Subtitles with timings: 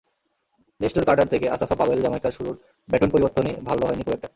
[0.79, 2.55] Nestor Carter থেকে Asafa পাওয়েল—জ্যামাইকার শুরুর
[2.89, 4.27] ব্যাটন পরিবর্তনই ভালো হয়নি খুব একটা।